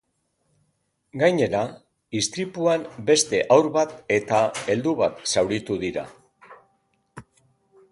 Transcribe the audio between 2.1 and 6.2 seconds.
istripuan beste haur bat eta heldu bat zauritu dira.